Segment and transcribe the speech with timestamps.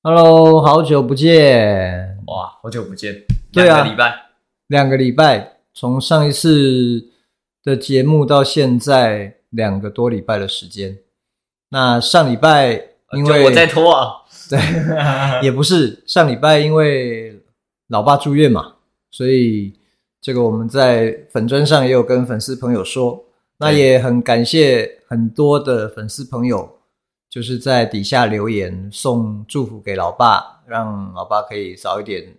[0.00, 2.18] Hello，好久不见！
[2.28, 3.24] 哇，好久不见！
[3.52, 4.14] 对啊，两个礼拜，
[4.68, 7.08] 两个礼拜，从上一次
[7.64, 9.34] 的节目到现在。
[9.50, 10.98] 两个多礼拜的时间，
[11.70, 12.74] 那上礼拜
[13.14, 14.16] 因为我在拖啊，
[14.50, 14.60] 对，
[15.42, 17.40] 也不是上礼拜因为
[17.86, 18.74] 老爸住院嘛，
[19.10, 19.72] 所以
[20.20, 23.24] 这个我们在粉砖上也有跟粉丝朋友说，
[23.58, 26.77] 那也很感谢很多的粉丝朋友，
[27.30, 32.36] 就是在底下留言送祝福给老爸，让老爸可以早一点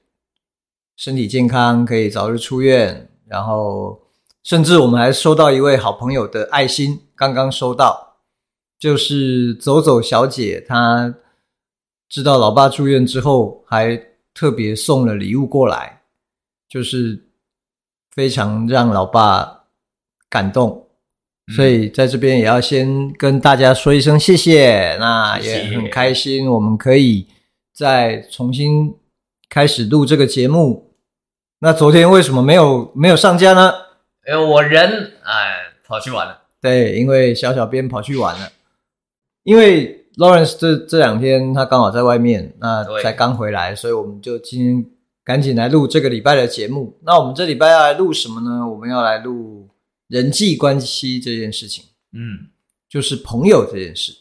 [0.95, 4.01] 身体健康，可以早日出院，然后。
[4.41, 8.15] 甚至我们还收到一位好朋友的爱心，刚刚收到，
[8.79, 11.13] 就是走走小姐，她
[12.07, 14.01] 知道老爸住院之后，还
[14.33, 16.03] 特别送了礼物过来，
[16.69, 17.27] 就是
[18.11, 19.65] 非常让老爸
[20.29, 20.87] 感动，
[21.55, 27.27] 所以在这边也要先跟大家说一声谢谢，那也很开心，我们可以
[27.73, 28.95] 再重新
[29.49, 30.93] 开始录这个节目。
[31.59, 33.73] 那昨天为什么没有没有上架呢？
[34.27, 35.55] 因为我人哎
[35.87, 38.49] 跑去玩了，对，因为小小编跑去玩了。
[39.43, 44.85] 因为 Lawrence 这这两天他刚好在外面，那才刚回来，所以我们就今天
[45.23, 46.97] 赶紧来录这个礼拜的节目。
[47.03, 48.67] 那我们这礼拜要来录什么呢？
[48.67, 49.67] 我们要来录
[50.09, 52.49] 人际关系这件事情，嗯，
[52.89, 54.11] 就是朋友这件事。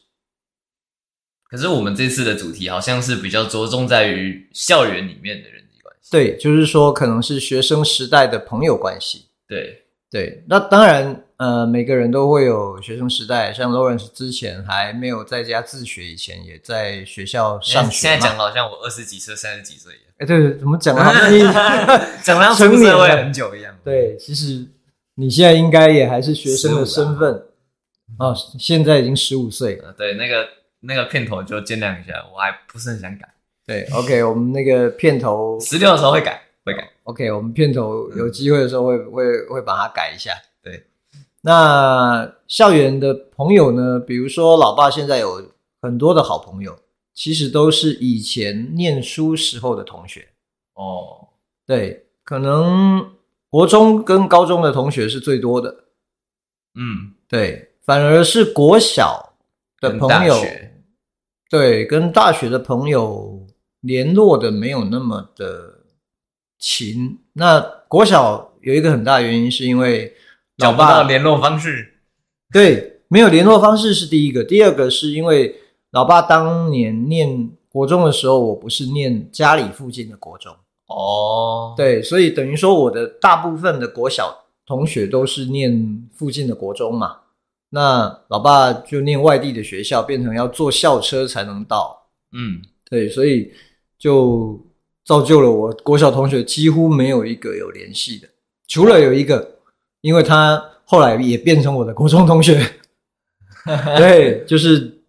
[1.50, 9.82] 可是我们这次的主题好像是比较着重在于校园里面的人际关系，对，就是说可能是学生时代的朋友关系，对。
[10.10, 13.53] 对，那当然，呃，每个人都会有学生时代。
[13.53, 18.09] 像 Lawrence 之前还没有在家自学以前，也在学校上学。
[18.09, 20.04] 现在讲的好像我二十几岁、三十几岁一样。
[20.16, 21.41] 哎，对，怎么讲的好像你
[22.22, 23.77] 讲了成社会很久一样。
[23.84, 24.65] 对，其实
[25.19, 27.34] 你现在应该也还是学生的身份。
[28.19, 29.93] 啊、哦，现在已经十五岁了。
[29.93, 30.49] 对，那个
[30.81, 33.28] 那个片头就见谅一下，我还不是很想改。
[33.67, 36.41] 对，OK，我们那个片头十六的时候会改。
[36.65, 40.33] 会改，OK，我们片头有机会的时候会、嗯、会会把它改一下。
[40.62, 40.84] 对，
[41.41, 43.99] 那校园的朋友呢？
[43.99, 46.78] 比如说，老爸现在有很多的好朋友，
[47.15, 50.28] 其实都是以前念书时候的同学。
[50.75, 51.28] 哦，
[51.67, 53.12] 对，可能
[53.50, 55.84] 国中跟高中的同学是最多的。
[56.75, 59.34] 嗯，对，反而是国小
[59.81, 60.36] 的朋友，
[61.50, 63.47] 对，跟大学的朋友
[63.81, 65.76] 联络的没有那么的。
[66.60, 70.12] 勤，那国小有一个很大的原因，是因为
[70.56, 72.00] 找不到联络方式。
[72.53, 74.42] 对，没有联络方式是第一个。
[74.42, 75.54] 第二个是因为
[75.92, 80.53] 老爸当年念国中的时候，我不是念家里附近的国中。
[80.88, 87.21] 哦，对，所以等于说我的大部分的国小同学都是念附近的国中嘛。
[87.71, 92.09] 那老爸就念外地的学校，变成要坐校车才能到。
[92.32, 92.60] 嗯，
[92.91, 93.53] 对，所以
[93.98, 94.60] 就。
[95.09, 98.28] 造就了我国小同学几乎没有一个有联系的，
[98.66, 99.56] 除了有一个，
[100.03, 102.60] 因为他后来也变成我的国中同学，
[103.97, 105.00] 对，就是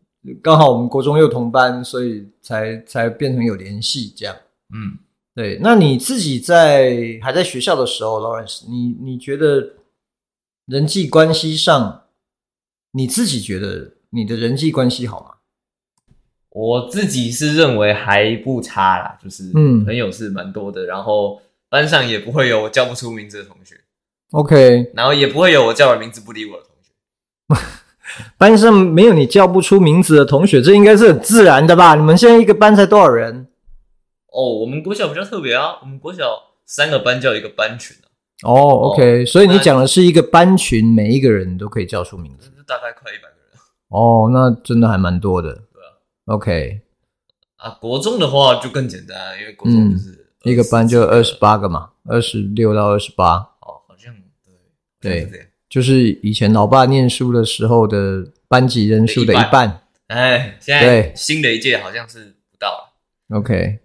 [0.41, 4.33] 刚好我们国中又同班，所以才才变成有联系这样。
[4.73, 4.97] 嗯，
[5.39, 5.57] 对。
[5.61, 9.75] 那你自己在还在学校的时候，Lawrence，你你觉得
[10.65, 12.03] 人际关系上，
[12.91, 15.35] 你自己觉得你的人际关系好吗？
[16.49, 23.79] 我自己是认为还不差啦，就是嗯，朋友是蛮多的，嗯，然后班上也不会有我叫不出名字的同学
[24.31, 27.63] ，OK，然后也不会有我叫了名字不理我的同学。
[28.37, 31.95] 班上没有你叫不出名字的同学，这应该是很自然的吧？
[31.95, 33.47] 你们现在一个班才多少人？
[34.31, 36.23] 哦，我们国小比较特别啊，我们国小
[36.65, 38.07] 三个班叫一个班群啊。
[38.43, 43.59] 哦，OK，哦，所以你讲的是一个班群，每一个人都可以叫出名字，大概快一百个人。
[43.89, 45.53] 哦，那真的还蛮多的。
[45.53, 45.91] 对啊
[46.25, 46.81] OK，
[47.57, 53.37] 啊，国中的话就更简单，因为国中就是、嗯、一个班就二十八个嘛，二十六到二十八。
[53.61, 54.13] 哦，好像
[55.01, 59.47] 对对，就是以前老爸念书的时候的班级人数的一半。
[59.47, 63.37] 一半哎，现在新的一届好像是不到了。
[63.37, 63.79] OK，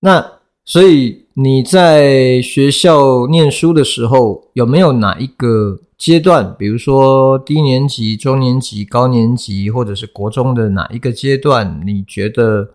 [0.00, 12.74] 那所以你在学校念书的时候，有没有哪一个阶段，比如说低年级、中年级、高年级，或者是国中的哪一个阶段，你觉得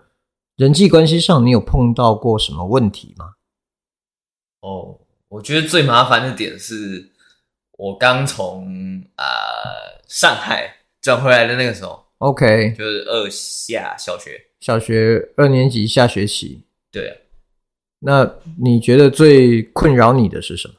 [0.58, 3.34] 人际关系上你有碰到过什么问题吗？
[4.62, 5.00] 哦，
[5.30, 7.12] 我觉得最麻烦的点是
[7.78, 9.26] 我刚从啊
[10.08, 16.64] 上海转回来的那个时候，OK，就是二下小学，小学二年级下学期，
[16.94, 17.18] 对啊。
[18.00, 20.76] 那你觉得最困扰你的是什么？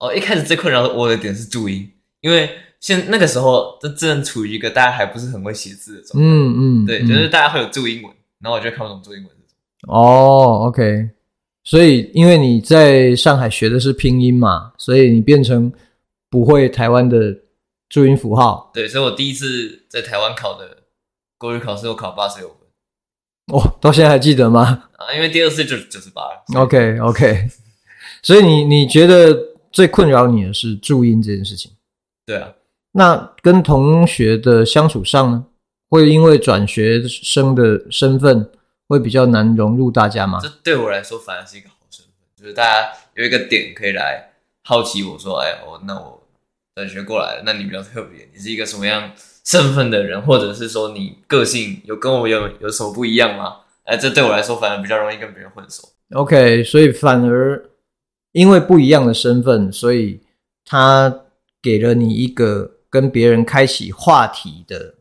[0.00, 1.90] 哦，一开始最困扰我的点是注音，
[2.20, 2.50] 因为
[2.80, 6.28] 现那个时候这正处于一个大家还不是很会写字的状态。
[6.28, 9.94] 嗯嗯，对，就是大家会有注音文，然后我就看不懂注音文这种。
[9.94, 11.10] 哦，OK，
[11.64, 15.72] 所以因为你在上海学的是拼音嘛，所以你变成
[16.30, 17.36] 不会台湾的
[17.88, 18.70] 注音符号。
[18.72, 20.84] 对，所以我第一次在台湾考的
[21.36, 22.67] 国语考试，我考八十六分。
[23.48, 24.84] 哦，到现在还记得吗？
[24.96, 26.44] 啊，因为第二次就九十八了。
[26.54, 27.48] OK OK，
[28.22, 29.36] 所以你你觉得
[29.72, 31.72] 最困扰你的是注音这件事情？
[32.26, 32.52] 对啊。
[32.92, 35.44] 那跟同学的相处上呢，
[35.88, 38.50] 会因为转学生的身份
[38.88, 40.40] 会比较难融入大家吗？
[40.42, 44.30] 这对我来说反而是一个好身份，就是大家有一个点可以来
[44.64, 46.22] 好奇我说，哎，我那我
[46.74, 49.12] 转学过来了，那你比较特别，你是一个什么样
[49.48, 53.60] 身份的人，或者是说你个性有跟我有有什么不一样吗？
[53.84, 55.88] 哎，这对我来说反而比较容易跟别人混熟。
[56.12, 57.70] OK，所以反而
[58.32, 60.20] 因为不一样的身份，所以
[60.66, 61.22] 他
[61.62, 64.96] 给了你一个跟别人开启话题的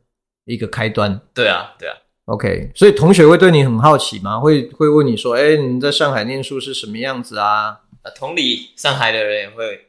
[0.46, 1.20] 一个开端。
[1.34, 1.98] 对啊，对啊。
[2.28, 4.40] OK，所以同学会对你很好奇吗？
[4.40, 9.88] 会会问你说：“哎，你在上海念书是什么样子啊？”啊，同理，上海的人也会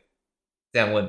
[0.72, 1.08] 这样问。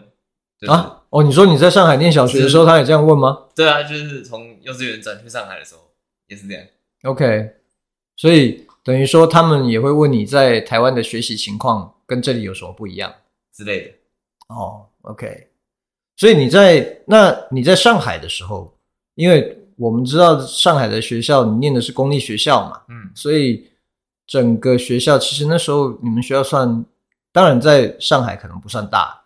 [0.60, 3.46] 就是、啊哦，你说你在上海念小学的时候，他也这样问吗？
[3.56, 5.82] 对啊，就是从幼稚园转去上海的时候
[6.28, 6.64] 也是这样。
[7.04, 7.56] OK，
[8.16, 13.12] 所以等于说他们也会问你在台湾的学习情况跟这里有什么不一样
[13.56, 13.92] 之类的。
[14.50, 15.48] 哦，OK，
[16.18, 18.72] 所以你在那你在上海的时候，
[19.16, 23.68] 因为我们知道上海的学校你念的是公立学校嘛，嗯，所以
[24.28, 26.86] 整个学校其实那时候你们学校算，
[27.32, 29.19] 当然在上海可能不算大。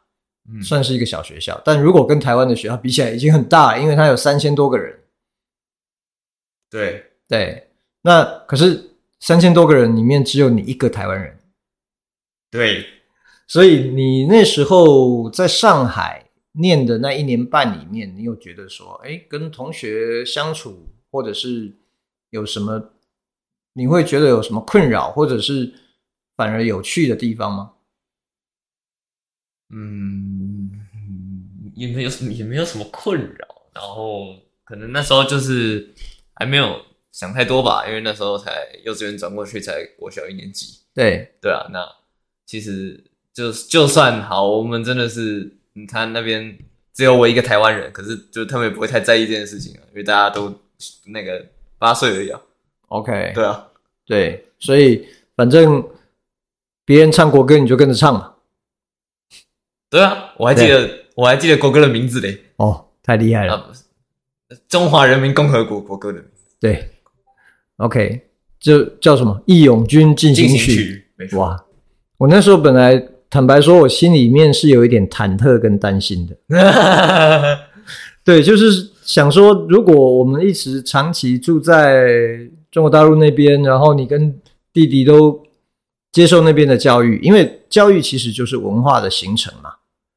[0.50, 5.00] 嗯，算是一个小学校，但如果跟台湾的学校比起来，已经很大了，因为它有三千多个人。
[6.70, 7.70] 对对，
[8.02, 11.38] 那可是三千多个人里面只有你一个台湾人。
[12.52, 12.86] 对，
[13.48, 21.74] 所以你那时候在上海念的那一年半里面，你有觉得说，哎，跟同学相处，或者是
[22.32, 22.92] 有什么，
[23.74, 25.74] 你会觉得有什么困扰，或者是
[26.36, 27.72] 反而有趣的地方吗？
[29.70, 30.70] 嗯，
[31.76, 33.48] 也没有什么，也没有什么困扰。
[33.74, 35.94] 然后可能那时候就是
[36.36, 36.80] 还没有
[37.12, 38.52] 想太多吧，因为那时候才
[38.84, 40.80] 幼稚园转过去，才国小一年级。
[40.94, 41.84] 对对啊，那
[42.46, 46.56] 其实就就算好，我们真的是，你看那边
[46.94, 50.54] 只有我一个台湾人，可是就他们也不会太在意这件事情啊，因为大家都
[51.06, 51.44] 那个
[51.80, 52.40] 八岁而已啊。
[52.90, 53.68] OK，对啊，
[54.06, 55.84] 对，所以反正
[56.86, 58.33] 别人唱国歌你就跟着唱嘛。
[59.94, 62.36] 对啊，我还记得，我还记得国歌的名字嘞。
[62.56, 63.54] 哦，太厉害了！
[63.54, 63.70] 啊、
[64.68, 66.56] 中华人民共和国国歌的名字。
[66.60, 66.90] 对
[67.78, 68.22] ，OK，
[68.60, 71.06] 就叫什么《义勇军进行曲》。
[71.38, 71.64] 哇，
[72.18, 76.36] 我那时候本来坦白说，我心里面是有一点忐忑跟担心的。
[78.26, 82.10] 对，就是想说，如果我们一直长期住在
[82.72, 84.42] 中国大陆那边，然后你跟
[84.74, 85.40] 弟弟都
[86.12, 89.73] 接受那边的教育，因为教育其实就是文化的形成嘛。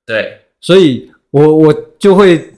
[0.06, 2.54] 对，所以我我就会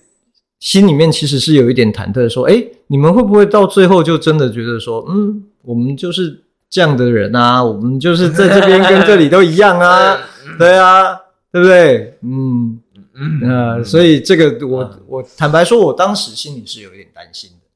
[0.61, 10.19] 心里面其实是有一点忐忑，说，哎，你们会不会到最后就真的觉得说，嗯，我们就是这样的人啊，我们就是在这边跟这里都一样啊，
[10.59, 11.19] 对啊，
[11.51, 12.19] 对不对？
[12.23, 12.79] 嗯。
[13.15, 13.41] 嗯。
[13.49, 17.67] 呃，所以这个我我坦白说，我当时心里是有一点担心的，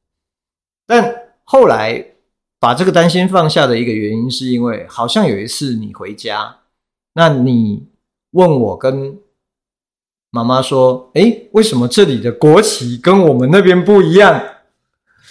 [0.87, 1.15] 但
[1.45, 2.05] 后来
[2.61, 6.59] 把这个担心放下的一个原因，是因为好像有一次你回家，
[7.15, 7.87] 那你
[8.33, 9.17] 问我跟。
[10.35, 14.43] 妈妈说：“诶，为什么这里的国旗跟我们那边不一样？”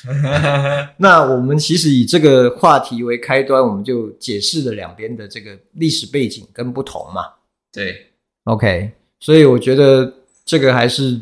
[0.98, 7.24] 那我们其实以这个话题为开端，我们就解释了两边的这个历史背景跟不同嘛。
[7.72, 8.12] 对
[8.44, 10.14] ，OK，所以我觉得
[10.46, 11.20] 这个还是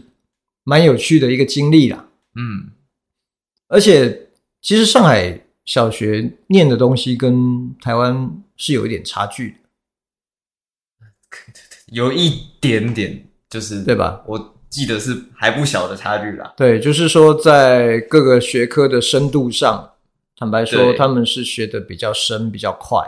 [0.65, 2.05] 蛮有趣的一个经历啦。
[2.36, 2.69] 嗯，
[3.67, 4.27] 而且
[4.62, 9.55] 其实上海小学念的东西跟台湾是有一点差距
[11.00, 11.05] 的，
[11.95, 13.28] 有一点点。
[13.49, 14.21] 就是对吧？
[14.27, 16.53] 我记得是还不小的差距啦。
[16.55, 19.91] 对，就是说在各个学科的深度上，
[20.35, 22.99] 坦白说，他们是学的比较深，比较快。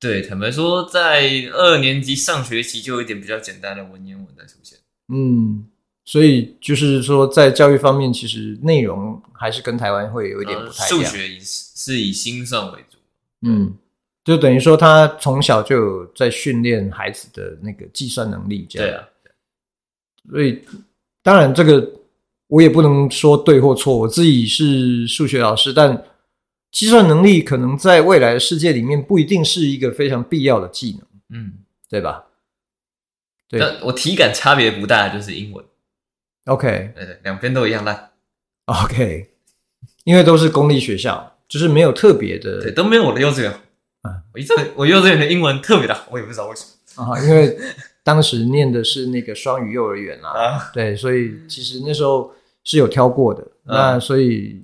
[0.00, 4.78] 对，坦白说，在二年级上学期就有一点比较简单的文言文在出现。
[5.08, 5.64] 嗯，
[6.04, 10.88] 所以就是说，在教育方面，其实内容还是跟台湾会有一点不太一样。
[10.88, 12.98] 数学以是以心算为主。
[13.42, 13.72] 嗯，
[14.24, 18.88] 就等于说他从小就有在训练孩子的那个计算能力，这样。
[18.88, 19.08] 对啊。
[20.30, 20.62] 所以，
[21.22, 21.88] 当然这个
[22.48, 23.96] 我也不能说对或错。
[23.96, 26.04] 我自己是数学老师，但
[26.70, 31.40] 计算能力可能在未来的世界里面不一定是一个非常必要的技能。
[31.40, 31.52] 嗯，
[31.88, 32.24] 对吧？
[33.48, 35.64] 对，但我体感差别不大，就是英文。
[36.46, 38.10] OK，对对，两边都一样烂。
[38.66, 39.30] OK，
[40.04, 43.52] 因为都是公立学校，就是没有特别的，对，都没有我的幼稚园。
[44.02, 46.64] 啊，我幼我幼稚园的英文特别的，我也不知道为什
[46.96, 47.56] 么啊，因为。
[48.06, 52.30] 当时念的是那个双语幼儿园啊，对，所以其实那时候
[52.62, 53.44] 是有挑过的。
[53.64, 54.62] 那所以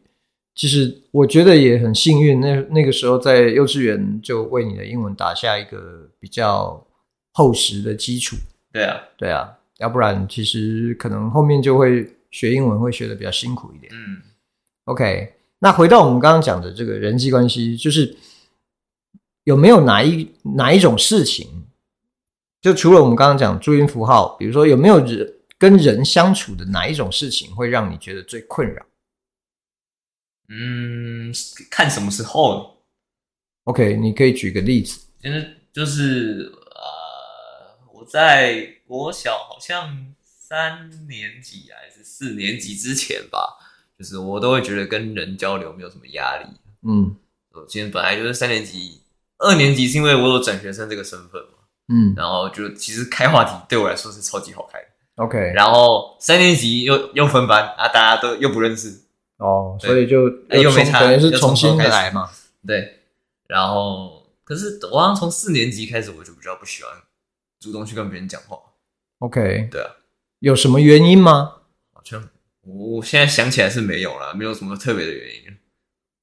[0.55, 6.87] 其实我觉得也很幸运，那那个时候在幼稚园就为你的英文打下一个比较
[7.33, 8.37] 厚实的基础。
[8.73, 13.93] 对啊，对啊，要不然其实可能后面就会学英文会学的比较辛苦一点。
[13.93, 14.23] 嗯
[14.85, 18.17] ，OK，那回到我们刚刚讲的这个人际关系，就是
[19.43, 21.62] 有没有哪一哪一种事情？
[22.63, 28.87] 就除了我们刚刚讲注音符号，比如说有没有人跟人相处的哪一种事情会让你觉得最困扰？
[30.49, 31.33] 嗯，
[31.69, 32.85] 看什么时候。
[33.65, 35.01] OK，你可以举个例子。
[35.21, 43.59] 就是就是呃，我在国小好像三年级还是四年级之前吧，
[43.99, 46.47] 就是我都会觉得跟人交流没有什么压力。
[46.83, 47.17] 嗯，
[47.53, 49.01] 我今天本来就是三年级，
[49.39, 51.59] 二年级是因为我有转学生这个身份嘛。
[51.93, 54.87] 嗯，然后就其实开话题对我来说是超级好开的。
[55.17, 59.03] OK，然后三年级又又分班啊，大家都又不认识
[59.37, 62.31] 哦，所以就又没差，等于是重新来嘛。
[62.67, 63.01] 对，
[63.47, 66.91] 然后可是我好像从四年级开始，我就比较不喜欢
[67.61, 68.57] 主动去跟别人讲话。
[69.19, 69.91] OK，对啊，
[70.39, 71.57] 有什么原因吗？
[71.93, 72.27] 好像
[72.63, 75.59] 我现在想起来是没有了，没有什么特别的原因。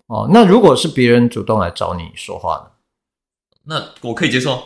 [0.08, 2.72] 哦，那如果是别人主动来找你说话呢？
[3.66, 4.64] 那我可以接受。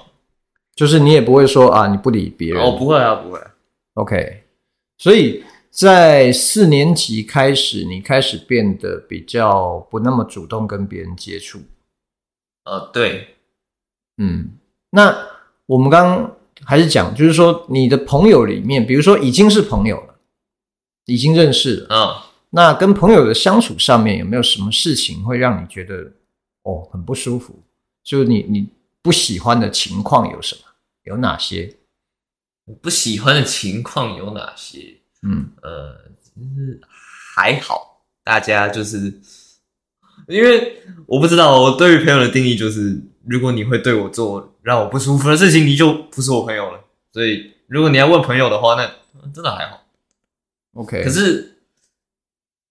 [0.75, 3.39] 就是你也不会说啊，你不理别人哦，不会啊，不会。
[3.93, 4.43] OK，
[4.97, 11.59] 所以在四年级开始，你开始变得比较不那么主动跟别人接触。
[12.65, 13.35] 呃，对，
[14.17, 14.57] 嗯，
[14.89, 15.15] 那
[15.67, 20.15] 我们刚刚还是讲，就是说你的朋友里面，比如说已经是朋友了，
[21.05, 22.15] 已经认识了，嗯，
[22.49, 26.11] 那跟朋友的相处上面有没有什么事情会让你觉得
[26.63, 27.59] 哦很不舒服？
[28.03, 28.67] 就是你你。
[29.03, 30.61] 不喜欢的情况有什么？
[31.03, 31.75] 有哪些？
[32.65, 35.01] 我不喜欢的情况有哪些？
[35.21, 35.97] 嗯，呃，
[37.35, 39.19] 还好，大家就是
[40.27, 46.79] 因为我不知道，我对于朋友的定义就是，如果你会对我做让我不舒服的事情，你就不是我朋友了。
[47.11, 48.89] 所以，如果你要问朋友的话，那
[49.33, 49.85] 真的还好。
[50.75, 51.61] OK，可是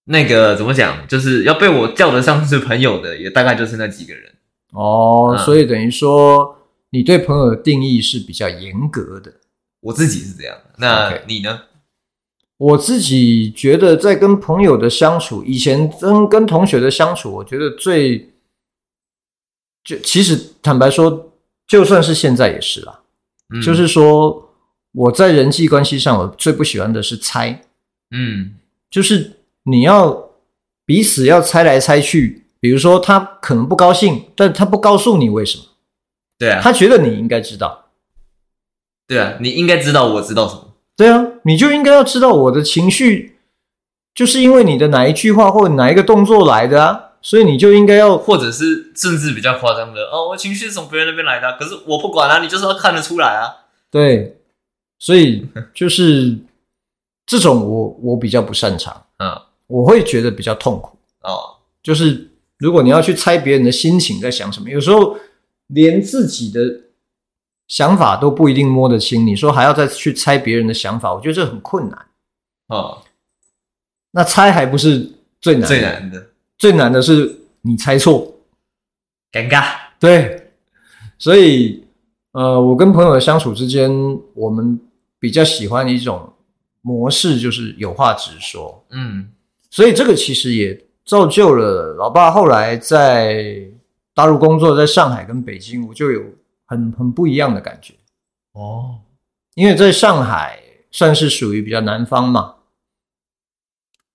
[0.05, 4.35] 那个怎么讲，就是要被我叫得上是朋友的，也大概就是那几个人。
[4.73, 6.57] 哦，所以等于说，
[6.91, 9.33] 你对朋友的定义是比较严格的。
[9.81, 11.63] 我自己是这样，那你呢？
[12.57, 18.31] 我自己觉得，在跟朋友的相处，以前跟跟同学的相处，我觉得最
[19.83, 21.33] 就其实坦白说，
[21.67, 23.01] 就算是现在也是啦。
[23.53, 24.51] 嗯，就是说，
[24.93, 27.63] 我在人际关系上，我最不喜欢的是猜。
[28.13, 28.55] 嗯，
[28.89, 30.31] 就是你要
[30.87, 32.42] 彼此要猜来猜去。
[32.63, 35.65] 比如说，他可能不高兴，但他不告诉你为什么。
[36.39, 37.87] 对啊，他觉得你应该知道。
[39.09, 40.73] 对啊，你应该知道我知道什么。
[40.97, 43.39] 对啊，你就应该要知道我的情绪，
[44.15, 53.67] 就是因为你的哪一句话或者哪一个动作来的啊，所以你就应该要，或者是甚至比较夸张的哦，我情绪是从别人那边来的啊，可是我不管啊，你就是要看得出来啊。
[53.91, 54.37] 对，
[55.01, 56.39] 所以就是
[57.27, 62.29] 这种我我比较不擅长，嗯，我会觉得比较痛苦哦，就是。
[62.63, 65.19] 如果你要去猜别人的心情在想什么，有时候
[65.67, 66.61] 连自己的
[67.67, 72.07] 想法都不一定摸得清，你说还要再去猜别人的想法，我觉得这很困难。
[72.69, 73.03] 哦，
[74.13, 78.33] 那猜还不是最难的，最难的，最难的是你猜错，
[79.33, 79.75] 尴尬。
[79.99, 80.53] 对，
[81.19, 81.83] 所以
[82.31, 83.91] 呃，我跟朋友的相处之间，
[84.35, 84.79] 我们
[85.19, 86.33] 比较喜欢一种
[86.81, 88.85] 模式，就是有话直说。
[88.91, 89.29] 嗯，
[89.69, 90.81] 所以这个其实也。
[91.05, 93.69] 造就了老爸后来在
[94.15, 96.23] 大陆工作，在上海跟北京，我就有
[96.67, 97.95] 很很不一样的感觉
[98.53, 99.01] 哦。
[99.55, 100.59] 因为在上海
[100.91, 102.55] 算是属于比较南方嘛，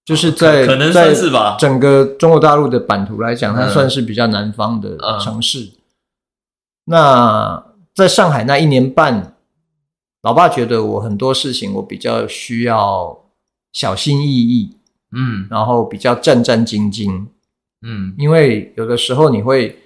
[0.06, 1.58] 就是在可能算是吧。
[1.60, 5.60] 整个中国大陆的版图来讲，它算是比较南方的城市。
[5.60, 5.78] 嗯嗯、
[6.86, 9.36] 那在上海那一年半，
[10.22, 13.26] 老爸觉得我很多事情我比较需要
[13.74, 14.77] 小心翼翼，
[15.12, 17.26] 嗯，然后比较战战兢兢，
[17.82, 19.78] 嗯，因为有的时候你会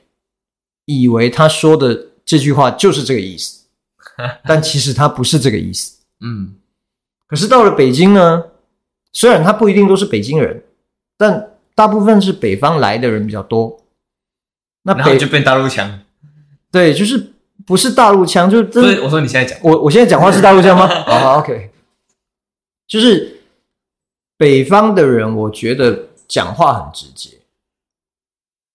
[0.85, 3.65] 以为他说的这句话就是这个意思，
[4.45, 6.55] 但其实他不是这个意思，嗯。
[7.27, 8.43] 可是到了北京呢，
[9.13, 10.63] 虽然他不一定都是北京人，
[11.17, 13.81] 但大部分是北方来的人比较多，
[14.83, 16.01] 那北就变大陆腔，
[16.71, 17.27] 对，就是。
[17.63, 18.99] 不是大陆腔，就是。
[19.01, 20.87] 我说你现在讲，我我现在讲话是大陆腔吗？
[21.05, 21.69] 好，OK，
[22.87, 23.40] 就是
[24.41, 27.37] 北方的人，我觉得讲话很直接，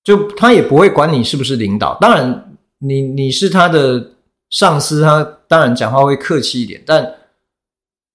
[0.05, 1.99] 就他也不会管你是不是领导。
[2.01, 4.13] 当然你，你你是他的
[4.49, 7.15] 上司，他当然讲话会客气一点，但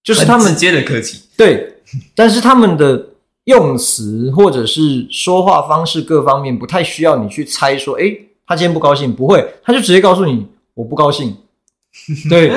[0.01, 1.81] 就是他们直接的客气，对。
[2.15, 3.09] 但是他们的
[3.43, 10.47] 用词或者是说话方式各方面，不太需要你去猜说，诶，他今天不高兴，不会，他就直接告诉你。
[10.73, 11.35] 我不高兴，
[12.31, 12.49] 对，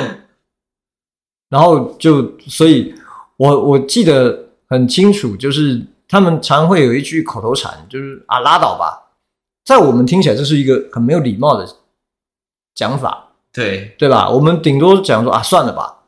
[1.49, 2.95] 然后就，所以
[3.37, 4.44] 我我记得
[4.75, 9.11] 很清楚，就是他们常会有一句口头禅，就是啊拉倒吧，
[9.65, 11.67] 在我们听起来这是一个很没有礼貌的
[12.75, 14.29] 讲法，对对吧？
[14.29, 16.03] 我们顶多讲说啊算了吧，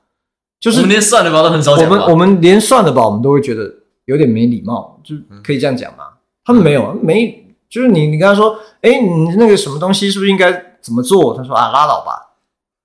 [0.60, 3.72] 就是我们连算了吧都很少讲，我们我们连算了吧，我们都会觉得
[4.04, 6.04] 有点没礼貌，就可以这样讲吗？
[6.10, 10.64] 嗯、他们没有，没，就是你你跟他说，哎，你那个什么东西是不是应该？
[10.86, 11.36] 怎么做？
[11.36, 12.22] 他说啊，拉倒吧。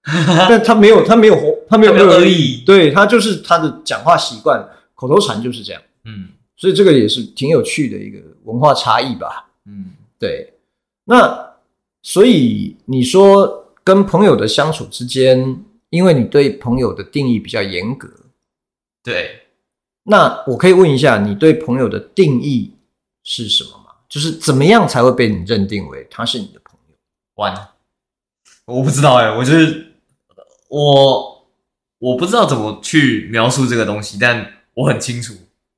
[0.50, 1.38] 但他没有，他没有，
[1.69, 2.63] 他没有恶意。
[2.65, 4.67] 对，他就是他的讲话习惯，
[5.01, 5.81] 口头禅就是这样。
[6.05, 9.50] 嗯，所以这个也是挺有趣的一个文化差异吧。
[9.65, 10.53] 嗯，对。
[11.05, 11.55] 那
[12.03, 18.08] 所以你说跟朋友的相处之间，因为你对朋友的定义比较严格。
[19.01, 19.41] 对。
[20.03, 22.72] 那我可以问一下，你对朋友的定义
[23.24, 23.86] 是什么吗？
[24.08, 26.96] 就是怎么样才会被你认定为他是你的朋友？
[27.38, 27.74] 完了。
[28.65, 29.93] 我不知道哎、欸，我就是
[30.70, 31.47] 我，
[31.97, 35.34] 我不知道怎么去描述这个东西，但我很清楚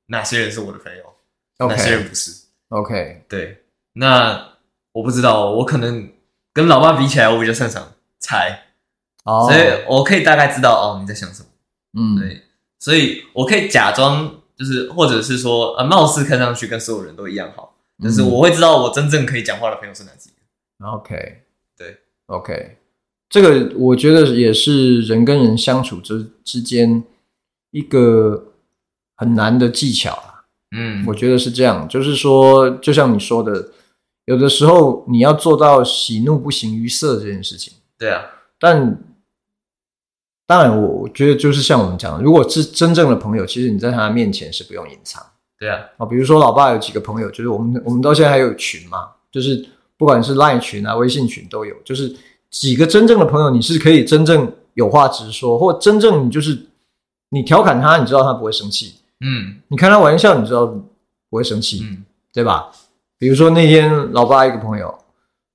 [0.06, 2.44] 哪些人是我的朋友哪些人不是。
[2.68, 4.52] OK，对，那
[4.92, 6.10] 我不知道，我可能
[6.52, 8.66] 跟老爸比起来，我比较擅长猜，
[9.24, 11.48] 哦，所以我可以大概知道哦你在想什么，
[11.94, 12.42] 嗯，对，
[12.78, 20.86] 所以我可以假装就是，或者是说，呃，貌似看上去跟所有人都一样好，但是我会知道我真正可以讲话的朋友是哪几个。
[20.88, 21.42] OK，
[21.76, 22.78] 对，OK。
[23.28, 27.02] 这个我觉得也是人跟人相处之之间
[27.70, 28.52] 一个
[29.16, 30.44] 很难的技巧啊。
[30.76, 33.70] 嗯，我觉得是这样，就是说，就像你说的，
[34.24, 37.72] 有的时候你要做到喜怒不形于色这件事情。
[37.98, 38.22] 对啊，
[38.58, 38.98] 但
[40.46, 45.24] 当然，我我觉得就是像我们讲的，如果是真正的朋友，其实你在他面前是不用隐藏。
[45.58, 52.14] 对啊，啊，比如说老爸有几个朋友，就是我们我们到现在还有群嘛，就是不管是 Line 群啊、微信群都有，就是。
[52.50, 56.56] 几个真正的朋友，你是可以真正有话直说，或真正你就是
[57.30, 62.70] 你调侃他，你知道他不会生气，嗯，你开他玩笑，你知道不会生气，嗯，对吧？
[63.18, 64.94] 比如说那天老爸一个朋友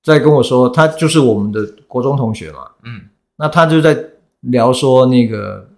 [0.03, 3.03] 在跟我说，他就是我们的国中同学嘛，嗯，
[3.35, 3.95] 那他就在
[4.41, 5.69] 聊说那个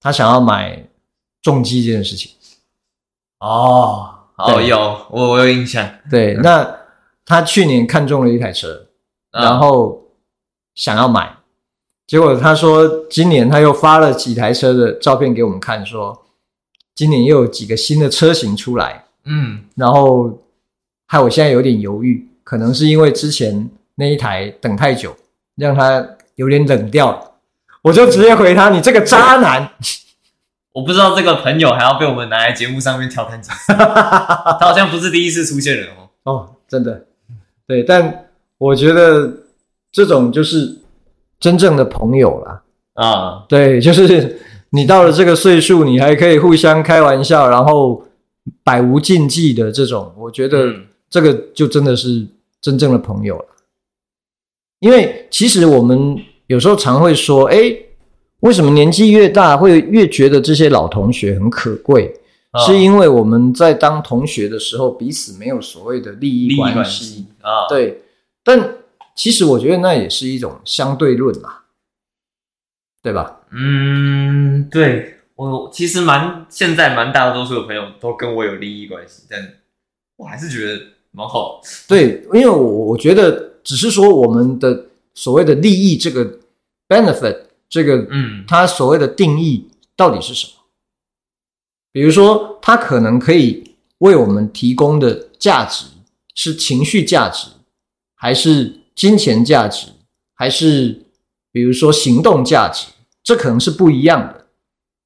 [0.00, 0.84] 他想要买
[1.40, 2.32] 重机这件事情，
[3.38, 4.78] 哦，哦，有
[5.10, 6.76] 我我有印象，对，那
[7.24, 8.86] 他去年看中了一台车。
[9.36, 10.12] 然后
[10.76, 11.38] 想要买，
[12.06, 16.22] 结果他说今年他又发了几台车的照片给我们看，说
[16.94, 20.38] 今年又有几个新的车型出来，嗯，然后
[21.06, 25.16] 害我现在有点犹豫，可能是因为之前那一台等太久，
[25.56, 27.32] 让它有点冷掉了。
[27.82, 29.70] 我就直接回他：“你这个渣男！”
[30.72, 36.32] 我不知道这个朋友还要被我们拿来节目上面调侃几次， 他好像不是第一次出现了哦。
[36.32, 37.06] 哦，真的，
[37.66, 38.20] 对，但。
[38.56, 39.30] 我觉得
[39.90, 40.78] 这种就是
[41.40, 42.62] 真正的朋友啦，
[42.94, 44.40] 啊，对，就是
[44.74, 48.04] 你到了这个岁数，你还可以互相开玩笑，然后
[48.64, 50.74] 百无禁忌的这种，我觉得
[51.08, 52.26] 这个就真的是
[52.60, 53.46] 真正的朋友了。
[54.80, 57.72] 因为其实我们有时候常会说，哎，
[58.40, 62.12] 为什么年纪越大会越觉得这些老同学很可贵？
[62.66, 68.02] 是因为我们在当同学的时候，彼此没有所谓的利益关系啊，对。
[68.42, 68.76] 但
[69.14, 71.50] 其实我觉得那也是一种相对论嘛，
[73.02, 73.40] 对吧？
[73.54, 79.40] 嗯，对，我其实蛮现在蛮大多数的朋友都跟我有利益关系，但
[80.16, 80.80] 我还是觉得
[81.12, 81.60] 蛮好。
[81.86, 86.38] 对，因为我我觉得只是说我们的所谓的利益这个
[86.88, 87.38] benefit
[87.68, 90.52] 这个，嗯，它所谓的定义到底是什么？
[91.92, 95.86] 比如说，它可能可以为我们提供的价值
[96.34, 97.50] 是情绪价值，
[98.16, 99.86] 还是金钱价值，
[100.34, 101.04] 还是
[101.52, 102.88] 比如说行动价值，
[103.24, 104.44] 这可能是不一样的。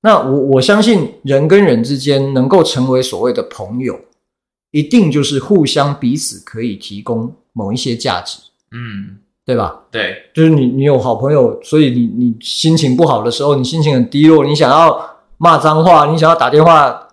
[0.03, 3.99] 那我我相信人跟人之间能够成为所谓的朋友，
[4.71, 8.39] 一定就是互相彼此可以提供某一些价值，
[8.71, 9.85] 嗯，对吧？
[9.91, 17.09] 对，就是你你有好朋友，所以你你心情不好的时候，你心情很低落，你想要骂脏话，你想要打电话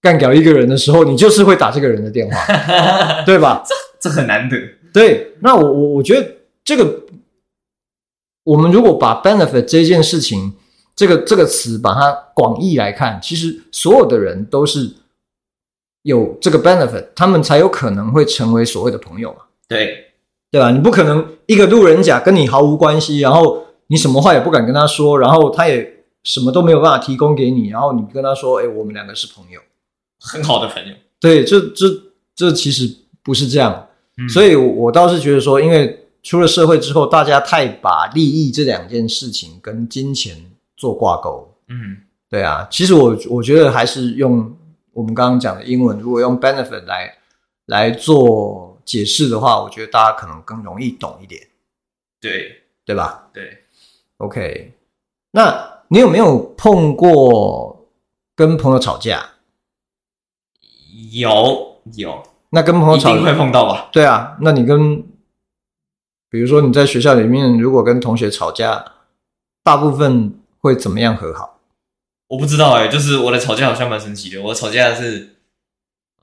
[0.00, 2.36] 干掉一个人的时候，你就是会打这个人的电话，
[3.24, 3.62] 对吧？
[3.64, 4.56] 这这很难得。
[4.92, 6.28] 对，那我我我觉得
[6.64, 7.05] 这个，
[8.46, 10.54] 我们如果把 benefit 这件事情。
[10.98, 14.90] 这个这个词，把它广义来看，其实所有的人都是
[16.04, 19.40] 有这个 benefit，他们才有可能会成为所谓的朋友嘛。
[19.68, 20.06] 对，
[20.50, 20.70] 对吧？
[20.70, 29.60] 你不可能一个路人甲跟你毫无关系，然后你什么话也不敢跟他说，然后他也什么都没有办法提供给你，然后你跟他说：“哎，我们两个是朋友，
[30.18, 31.84] 很好的朋友。”对，这这
[32.34, 32.90] 这其实
[33.22, 33.86] 不是这样。
[34.16, 40.36] 嗯，所以我倒是觉得说，因为出了社会之后，大家太把利益这两件事情跟金钱。
[40.78, 41.96] 做挂钩，嗯，
[42.28, 44.54] 对啊，其实我我觉得还是用
[44.92, 47.16] 我们刚刚讲的英文，如果用 benefit 来
[47.64, 51.40] 来做解释的话，我觉得大家可能更容易懂一点，
[52.20, 53.26] 对对吧？
[53.32, 53.56] 对
[54.18, 54.74] ，OK，
[55.30, 57.88] 那你有没有碰过
[58.34, 59.26] 跟朋友吵架？
[61.10, 63.88] 有有，那跟朋友吵架一定会碰到吧？
[63.90, 65.02] 对啊，那你跟
[66.36, 68.84] 比如说你在学校里面，如果跟同学吵架，
[69.62, 70.34] 大部分。
[70.58, 71.60] 会怎么样和好？
[72.26, 74.42] 我不知道哎、欸，就是我的吵架好像蛮神奇的。
[74.42, 75.36] 我吵架是，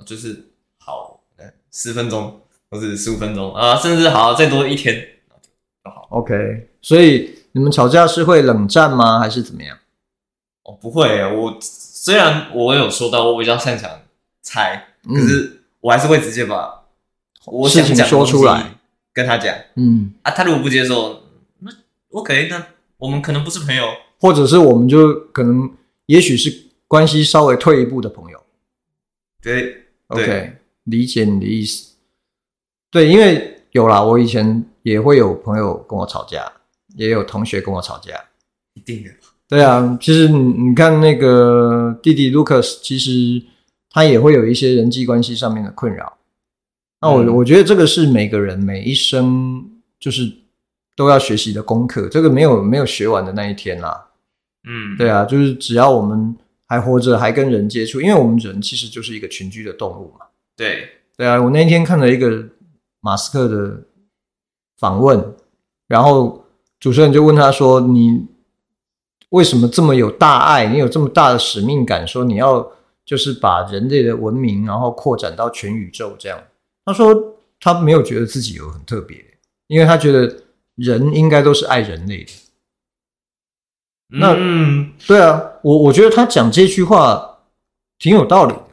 [0.06, 0.50] 就是
[0.80, 1.22] 好，
[1.72, 5.02] 十分钟或者十五分钟啊，甚至好再多一天
[5.86, 6.08] 就好。
[6.10, 9.18] OK，所以你们吵架是会冷战吗？
[9.18, 9.78] 还是怎么样？
[10.64, 13.90] 哦，不会、欸，我虽然我有说到我比较擅长
[14.42, 16.84] 猜，可是我还是会直接把
[17.46, 18.76] 我想讲说出来
[19.14, 19.56] 跟他讲。
[19.76, 21.22] 嗯啊，他如果不接受，
[21.60, 21.72] 那
[22.10, 22.66] OK，那
[22.98, 23.86] 我们可能不是朋友。
[24.20, 25.70] 或者是我们就可能，
[26.06, 28.42] 也许是关系稍微退一步的朋友。
[29.42, 30.54] 对，OK，
[30.86, 31.96] 理解你的意思。
[32.90, 36.50] 对，因为有啦，我以前也会有朋友跟我吵架，
[36.96, 38.14] 也有同学跟我吵架。
[38.76, 39.10] 一定的。
[39.50, 43.46] 对啊，其实你你看那个弟弟 Lucas，其实
[43.90, 46.18] 他也会有一些人际关系上面的困扰。
[47.04, 49.62] 那我、嗯、我觉得这个是每个人每一生
[50.00, 50.32] 就是
[50.96, 54.08] 都要学习的功课，这个没有没有学完的那一天啦。
[54.66, 56.34] 嗯，对啊，就是只要我们
[56.66, 60.26] 还活着，还跟人接触，因为我们人其实就是一个群居的动物嘛。
[60.56, 60.88] 对，
[61.18, 62.42] 对啊，我那天看了一个
[63.02, 63.84] 马斯克的
[64.78, 65.36] 访问，
[65.90, 66.46] 然后
[66.80, 68.26] 主持人就问他说：“你
[69.32, 70.68] 为什么这么有大爱？
[70.68, 72.72] 你有这么大的使命感，说你要
[73.06, 76.40] 就是把人类的文明，然后扩展到全宇宙这样？”
[76.86, 79.18] 他说他没有觉得自己有很特别，
[79.68, 80.44] 因为他觉得
[80.76, 82.32] 人应该都是爱人类的。
[84.16, 87.40] 那嗯，对啊，我我觉得他讲这句话
[87.98, 88.66] 挺有道理的，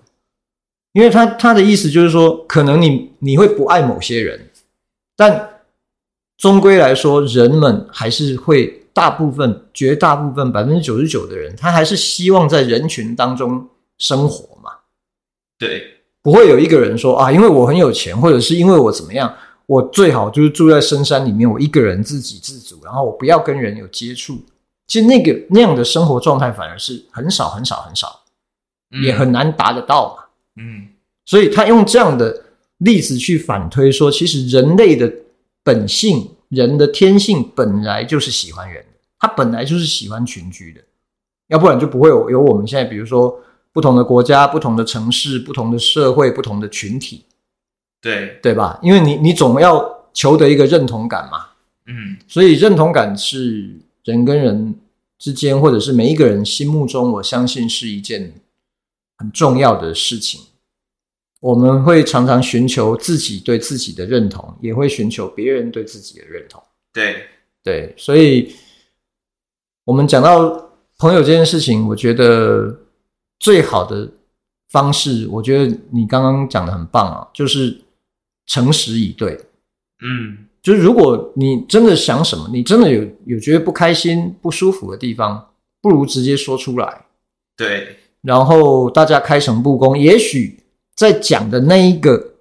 [0.93, 4.51] 因为他他的意思就是说，可能你你会不爱某些人，
[5.17, 5.63] 但
[6.37, 14.73] 终归来说，人们还是会大部分、绝大部分、百分之九十九的人，他还是希望在人群当中生活嘛。
[15.59, 19.35] 对，不会有一个人说啊，因为我很有钱，或者是因为我怎么样，
[19.67, 24.39] 我最好就是住在深山里面，我一个人自给自足，然后我不要跟人有接触。
[24.87, 28.23] 其实那个那样的生活状态反而是很少很少很少，
[28.91, 30.25] 嗯、也很难达得到嘛。
[30.57, 30.89] 嗯，
[31.25, 32.43] 所以他用这样的
[32.79, 35.11] 例子去反推说，其实人类的
[35.63, 40.81] 本性、人的天性本来就是喜欢人的，他本来就是喜欢群居的，
[41.47, 43.41] 要不然就不会有有我们现在比如说
[43.73, 47.25] 不同的国家、不同的城市、不同的社会、不同的群体，
[48.01, 48.79] 对对吧？
[48.83, 51.47] 因为你你总要求得一个认同感嘛。
[51.87, 53.81] 嗯，所以认同感是。
[54.05, 54.75] 人跟人
[55.19, 58.33] 之间，或者是每一个人心目中，我相信是一件
[59.19, 60.41] 很重要的事情。
[61.39, 66.61] 我们会常常寻求自己对自己的认同，也会寻求别人对自己的认同。
[66.95, 67.27] 对
[67.63, 68.55] 对，所以
[69.85, 72.80] 我们讲到朋友这件事情，我觉得
[73.41, 74.09] 最好的
[74.69, 77.81] 方式，我觉得你刚刚讲的很棒啊，就是
[78.47, 79.33] 诚实以对。
[80.03, 80.47] 嗯。
[80.63, 85.49] 就是如果你真的想什么，你真的有有觉得不开心、不舒服的地方，
[85.81, 87.07] 不如直接说出来。
[87.57, 89.99] 对，然后大家开诚布公。
[89.99, 90.63] 也许
[90.95, 92.35] 在讲的那一个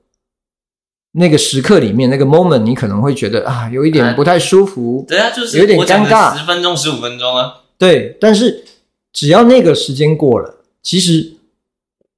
[1.14, 5.06] 那个时刻里面，那个 moment，你可能会觉得啊，有一点不太舒服。
[5.08, 6.38] 对啊，就是有点尴尬。
[6.38, 7.62] 十分钟、十五分钟啊。
[7.78, 8.66] 对，但是
[9.14, 11.34] 只要那个时间过了，其实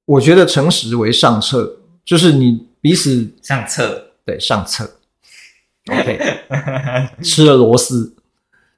[0.04, 4.98] 我觉得诚实为上策，就是你彼此上策，对，上策。
[5.90, 6.16] OK，
[7.24, 8.14] 吃了螺丝，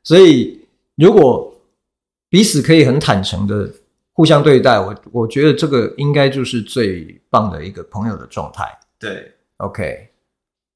[0.03, 0.61] 所以
[0.95, 1.55] 如果
[2.31, 3.71] 彼此可以很坦诚的
[4.15, 8.65] 互相对待，我我觉得这个应该就是最棒的一个朋友的状态。
[8.99, 10.09] 对，OK，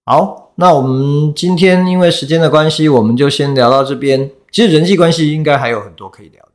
[0.05, 4.31] 好，那我们今天因为时间的关系，我们就先聊到这边。
[4.53, 6.48] 其实人际关系应该还有很多可以聊的，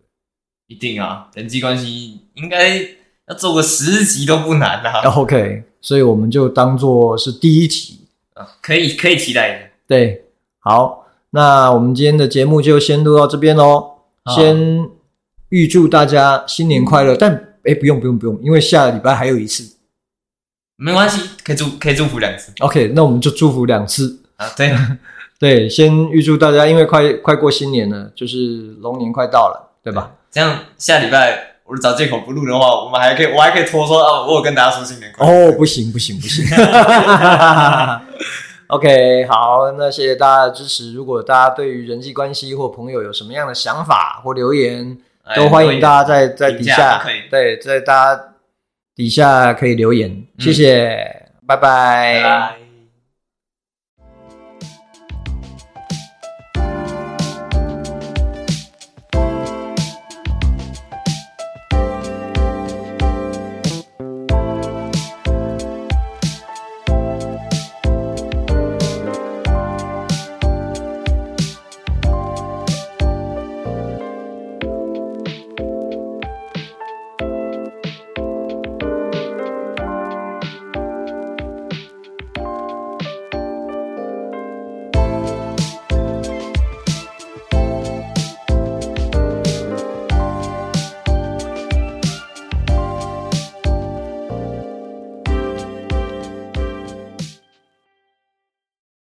[0.67, 2.79] 一定啊，人际关系应该
[3.27, 5.01] 要做个十集都不难啊。
[5.15, 7.99] OK，所以我们就当做是第一集。
[8.33, 9.69] 啊，可以可以期待的。
[9.87, 10.25] 对，
[10.59, 13.91] 好，那我们今天的节目就先录到这边喽。
[14.25, 14.89] 哦、先
[15.49, 19.75] 预祝大家新年快乐，嗯、但诶不用不用不用，因为下个礼拜还有一次，
[20.77, 22.51] 没关系，可以祝可以祝福两次。
[22.61, 24.49] OK，那我们就祝福两次啊。
[24.57, 24.73] 对
[25.37, 30.11] 对，先预祝大家，因为快快过新年了，就是龙年快到了，对吧？
[30.33, 35.31] 这样下礼拜我找借口不录的话，我们还可以，我还可以拖说啊，我有跟大家说新年快乐。
[35.31, 36.43] 哦，不行不行不行。
[38.67, 40.93] OK，好，那谢谢大家的支持。
[40.93, 48.23] 如果大家对于人际关系或朋友有什么样的想法或留言，哎、都欢迎大家在在底下，对，在大家
[48.95, 50.09] 底下可以留言。
[50.09, 52.21] 嗯、谢谢，拜拜。
[52.21, 52.62] 拜拜。